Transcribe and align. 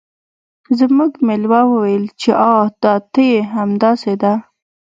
زموږ 0.79 1.11
میلمه 1.27 1.61
وویل 1.67 2.05
چې 2.21 2.29
آه 2.51 2.65
دا 2.83 2.93
ته 3.13 3.21
یې 3.31 3.39
همداسې 3.55 4.13
ده 4.21 4.33